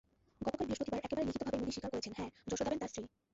[0.45, 3.03] গতকাল বৃহস্পতিবার একেবারে লিখিতভাবেই মোদি স্বীকার করেছেন, হ্যাঁ, যশোদাবেন তাঁর স্ত্রী।